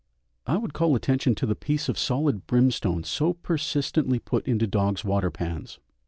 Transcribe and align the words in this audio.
I 0.47 0.57
would 0.57 0.73
call 0.73 0.95
attention 0.95 1.35
to 1.35 1.45
the 1.45 1.53
piece 1.53 1.87
of 1.87 1.95
solid 1.95 2.47
brimstone 2.47 3.03
so 3.03 3.33
persistently 3.33 4.17
put 4.17 4.47
into 4.47 4.65
dogs' 4.65 5.05
water 5.05 5.29
pans. 5.29 5.77